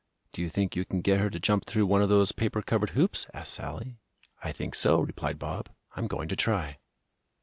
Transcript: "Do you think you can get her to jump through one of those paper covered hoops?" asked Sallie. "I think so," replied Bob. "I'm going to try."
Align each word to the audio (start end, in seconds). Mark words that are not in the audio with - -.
"Do 0.33 0.41
you 0.41 0.49
think 0.49 0.75
you 0.75 0.83
can 0.83 1.01
get 1.01 1.19
her 1.19 1.29
to 1.29 1.39
jump 1.39 1.65
through 1.65 1.85
one 1.85 2.01
of 2.01 2.09
those 2.09 2.31
paper 2.31 2.63
covered 2.63 2.89
hoops?" 2.97 3.27
asked 3.35 3.53
Sallie. 3.53 3.99
"I 4.43 4.51
think 4.51 4.73
so," 4.73 4.99
replied 5.01 5.37
Bob. 5.37 5.69
"I'm 5.95 6.07
going 6.07 6.27
to 6.29 6.35
try." 6.35 6.79